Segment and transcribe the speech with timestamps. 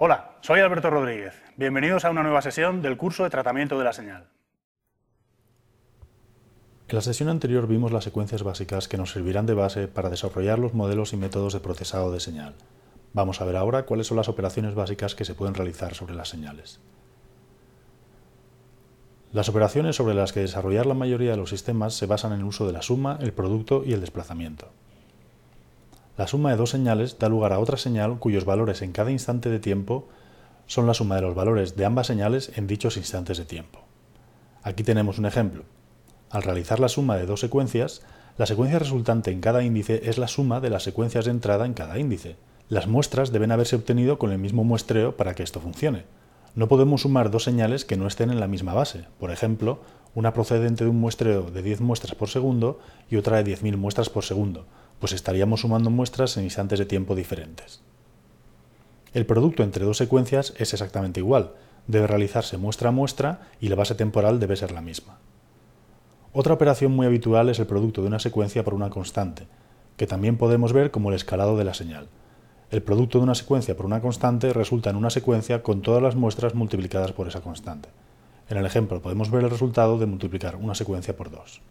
[0.00, 1.34] Hola, soy Alberto Rodríguez.
[1.56, 4.28] Bienvenidos a una nueva sesión del curso de tratamiento de la señal.
[6.88, 10.60] En la sesión anterior vimos las secuencias básicas que nos servirán de base para desarrollar
[10.60, 12.54] los modelos y métodos de procesado de señal.
[13.12, 16.28] Vamos a ver ahora cuáles son las operaciones básicas que se pueden realizar sobre las
[16.28, 16.80] señales.
[19.32, 22.46] Las operaciones sobre las que desarrollar la mayoría de los sistemas se basan en el
[22.46, 24.68] uso de la suma, el producto y el desplazamiento.
[26.16, 29.50] La suma de dos señales da lugar a otra señal cuyos valores en cada instante
[29.50, 30.08] de tiempo
[30.66, 33.80] son la suma de los valores de ambas señales en dichos instantes de tiempo.
[34.62, 35.64] Aquí tenemos un ejemplo.
[36.30, 38.02] Al realizar la suma de dos secuencias,
[38.38, 41.74] la secuencia resultante en cada índice es la suma de las secuencias de entrada en
[41.74, 42.36] cada índice.
[42.68, 46.04] Las muestras deben haberse obtenido con el mismo muestreo para que esto funcione.
[46.58, 49.04] No podemos sumar dos señales que no estén en la misma base.
[49.20, 49.78] Por ejemplo,
[50.16, 54.10] una procedente de un muestreo de 10 muestras por segundo y otra de 10.000 muestras
[54.10, 54.66] por segundo,
[54.98, 57.80] pues estaríamos sumando muestras en instantes de tiempo diferentes.
[59.14, 61.52] El producto entre dos secuencias es exactamente igual,
[61.86, 65.20] debe realizarse muestra a muestra y la base temporal debe ser la misma.
[66.32, 69.46] Otra operación muy habitual es el producto de una secuencia por una constante,
[69.96, 72.08] que también podemos ver como el escalado de la señal.
[72.70, 76.16] El producto de una secuencia por una constante resulta en una secuencia con todas las
[76.16, 77.88] muestras multiplicadas por esa constante.
[78.50, 81.62] En el ejemplo podemos ver el resultado de multiplicar una secuencia por dos.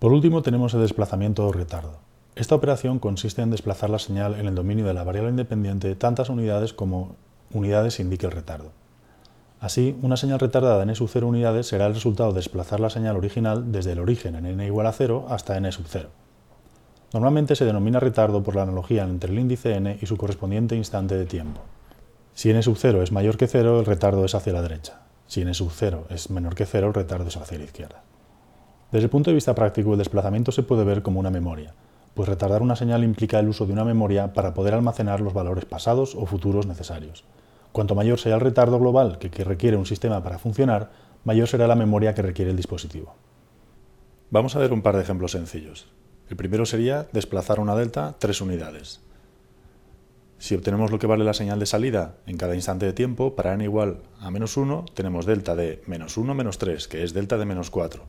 [0.00, 1.98] Por último tenemos el desplazamiento o retardo.
[2.34, 6.28] Esta operación consiste en desplazar la señal en el dominio de la variable independiente tantas
[6.28, 7.14] unidades como
[7.52, 8.72] unidades indique el retardo.
[9.60, 12.90] Así, una señal retardada en n sub 0 unidades será el resultado de desplazar la
[12.90, 16.08] señal original desde el origen en n igual a 0 hasta n sub 0.
[17.12, 21.16] Normalmente se denomina retardo por la analogía entre el índice n y su correspondiente instante
[21.16, 21.60] de tiempo.
[22.34, 25.02] Si n sub 0 es mayor que 0, el retardo es hacia la derecha.
[25.26, 28.02] Si n sub 0 es menor que 0, el retardo es hacia la izquierda.
[28.90, 31.74] Desde el punto de vista práctico, el desplazamiento se puede ver como una memoria,
[32.14, 35.64] pues retardar una señal implica el uso de una memoria para poder almacenar los valores
[35.64, 37.24] pasados o futuros necesarios.
[37.72, 40.90] Cuanto mayor sea el retardo global que, requiere un sistema para funcionar,
[41.24, 43.14] mayor será la memoria que requiere el dispositivo.
[44.30, 45.88] Vamos a ver un par de ejemplos sencillos.
[46.28, 49.00] El primero sería desplazar una delta tres unidades.
[50.38, 53.54] Si obtenemos lo que vale la señal de salida en cada instante de tiempo, para
[53.54, 57.38] n igual a menos 1, tenemos delta de menos 1 menos 3, que es delta
[57.38, 58.02] de menos 4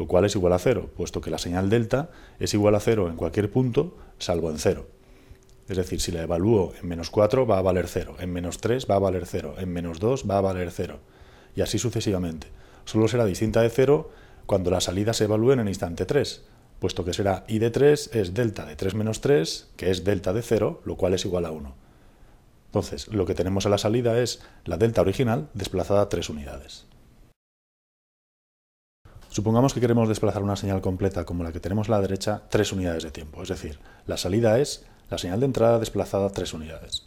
[0.00, 3.10] lo cual es igual a cero, puesto que la señal delta es igual a cero
[3.10, 4.86] en cualquier punto, salvo en cero.
[5.68, 8.86] Es decir, si la evalúo en menos 4 va a valer 0, en menos 3
[8.90, 10.98] va a valer 0, en menos 2 va a valer 0,
[11.54, 12.46] y así sucesivamente.
[12.86, 14.10] Solo será distinta de 0
[14.46, 16.44] cuando la salida se evalúe en el instante 3,
[16.80, 20.32] puesto que será i de 3 es delta de 3 menos 3, que es delta
[20.32, 21.74] de 0, lo cual es igual a 1.
[22.66, 26.86] Entonces, lo que tenemos a la salida es la delta original desplazada 3 unidades.
[29.28, 32.72] Supongamos que queremos desplazar una señal completa como la que tenemos a la derecha tres
[32.72, 37.06] unidades de tiempo, es decir, la salida es la señal de entrada desplazada tres unidades.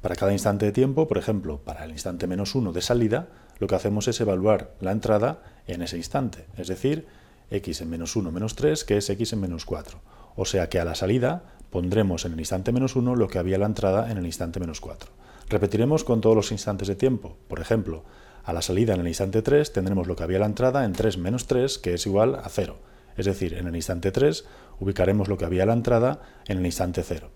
[0.00, 3.26] Para cada instante de tiempo, por ejemplo, para el instante menos uno de salida,
[3.58, 7.08] lo que hacemos es evaluar la entrada en ese instante, es decir,
[7.50, 10.00] x en menos 1 menos 3, que es x en menos 4.
[10.36, 13.58] O sea que a la salida pondremos en el instante menos 1 lo que había
[13.58, 15.10] la entrada en el instante menos 4.
[15.48, 17.36] Repetiremos con todos los instantes de tiempo.
[17.48, 18.04] Por ejemplo,
[18.44, 21.18] a la salida en el instante 3 tendremos lo que había la entrada en 3
[21.18, 22.76] menos 3, que es igual a 0.
[23.16, 24.44] Es decir, en el instante 3
[24.80, 27.30] ubicaremos lo que había la entrada en el instante 0.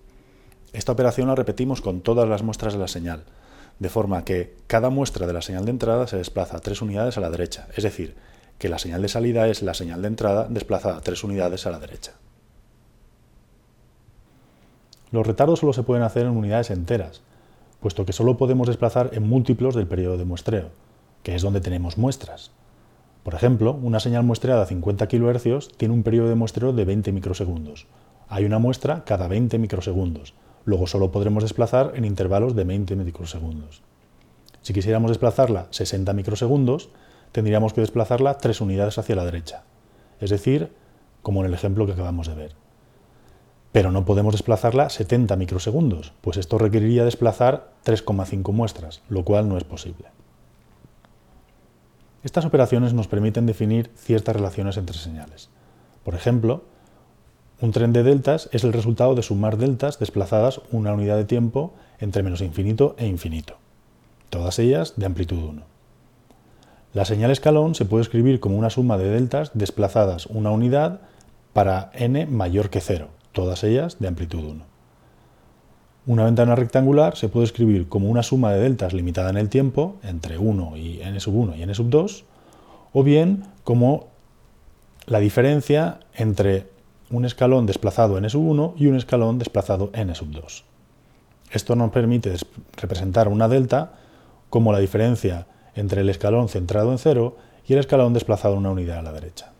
[0.72, 3.24] Esta operación la repetimos con todas las muestras de la señal,
[3.78, 7.20] de forma que cada muestra de la señal de entrada se desplaza 3 unidades a
[7.20, 8.16] la derecha, es decir,
[8.58, 11.78] que la señal de salida es la señal de entrada desplazada 3 unidades a la
[11.78, 12.12] derecha.
[15.10, 17.22] Los retardos solo se pueden hacer en unidades enteras,
[17.80, 20.70] puesto que solo podemos desplazar en múltiplos del periodo de muestreo
[21.22, 22.50] que es donde tenemos muestras.
[23.22, 27.12] Por ejemplo, una señal muestreada a 50 kHz tiene un periodo de muestreo de 20
[27.12, 27.86] microsegundos.
[28.28, 30.34] Hay una muestra cada 20 microsegundos.
[30.64, 33.82] Luego solo podremos desplazar en intervalos de 20 microsegundos.
[34.62, 36.90] Si quisiéramos desplazarla 60 microsegundos,
[37.32, 39.64] tendríamos que desplazarla 3 unidades hacia la derecha.
[40.20, 40.72] Es decir,
[41.22, 42.56] como en el ejemplo que acabamos de ver.
[43.72, 49.58] Pero no podemos desplazarla 70 microsegundos, pues esto requeriría desplazar 3,5 muestras, lo cual no
[49.58, 50.08] es posible.
[52.24, 55.50] Estas operaciones nos permiten definir ciertas relaciones entre señales.
[56.02, 56.64] Por ejemplo,
[57.60, 61.74] un tren de deltas es el resultado de sumar deltas desplazadas una unidad de tiempo
[61.98, 63.58] entre menos infinito e infinito,
[64.30, 65.77] todas ellas de amplitud 1.
[66.94, 71.00] La señal escalón se puede escribir como una suma de deltas desplazadas una unidad
[71.52, 74.64] para n mayor que 0, todas ellas de amplitud 1.
[76.06, 79.96] Una ventana rectangular se puede escribir como una suma de deltas limitada en el tiempo,
[80.02, 82.24] entre 1 y n sub 1 y n sub 2,
[82.94, 84.06] o bien como
[85.04, 86.68] la diferencia entre
[87.10, 90.64] un escalón desplazado n sub 1 y un escalón desplazado n sub 2.
[91.50, 92.34] Esto nos permite
[92.78, 93.92] representar una delta
[94.48, 95.46] como la diferencia
[95.78, 97.36] entre el escalón centrado en cero
[97.66, 99.52] y el escalón desplazado una unidad a la derecha.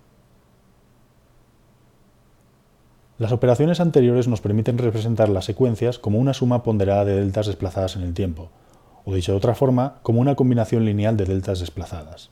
[3.19, 7.97] Las operaciones anteriores nos permiten representar las secuencias como una suma ponderada de deltas desplazadas
[7.97, 8.50] en el tiempo,
[9.05, 12.31] o dicho de otra forma, como una combinación lineal de deltas desplazadas.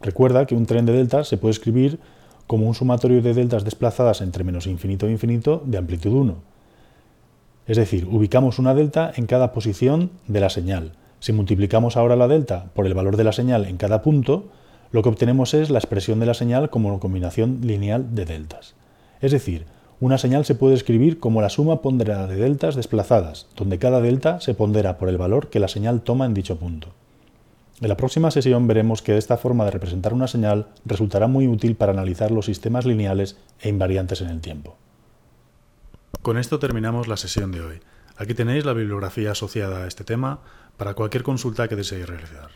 [0.00, 1.98] Recuerda que un tren de deltas se puede escribir
[2.46, 6.36] como un sumatorio de deltas desplazadas entre menos infinito e infinito de amplitud 1.
[7.66, 10.92] Es decir, ubicamos una delta en cada posición de la señal.
[11.20, 14.48] Si multiplicamos ahora la delta por el valor de la señal en cada punto,
[14.90, 18.74] lo que obtenemos es la expresión de la señal como combinación lineal de deltas.
[19.20, 19.66] Es decir,
[20.00, 24.40] una señal se puede escribir como la suma ponderada de deltas desplazadas, donde cada delta
[24.40, 26.88] se pondera por el valor que la señal toma en dicho punto.
[27.80, 31.74] En la próxima sesión veremos que esta forma de representar una señal resultará muy útil
[31.74, 34.76] para analizar los sistemas lineales e invariantes en el tiempo.
[36.22, 37.80] Con esto terminamos la sesión de hoy.
[38.16, 40.40] Aquí tenéis la bibliografía asociada a este tema
[40.78, 42.50] para cualquier consulta que deseéis realizar.